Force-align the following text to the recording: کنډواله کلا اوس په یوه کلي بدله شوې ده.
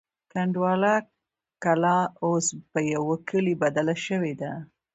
کنډواله 0.31 0.93
کلا 1.63 1.97
اوس 2.25 2.47
په 2.71 2.79
یوه 2.93 3.15
کلي 3.29 3.53
بدله 3.63 3.95
شوې 4.05 4.33
ده. 4.41 4.51